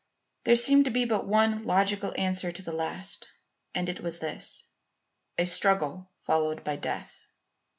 [0.45, 3.27] There seemed to be but one logical answer to the last,
[3.75, 4.63] and it was this:
[5.37, 7.21] A struggle followed by death.